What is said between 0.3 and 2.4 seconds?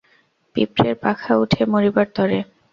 পিঁপড়ের পাখা উঠে মরিবার তরে।